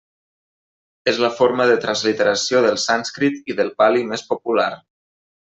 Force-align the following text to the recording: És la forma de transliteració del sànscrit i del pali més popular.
És 1.11 1.19
la 1.23 1.29
forma 1.39 1.67
de 1.71 1.75
transliteració 1.83 2.63
del 2.67 2.81
sànscrit 2.85 3.53
i 3.55 3.59
del 3.61 3.71
pali 3.83 4.03
més 4.15 4.27
popular. 4.33 4.69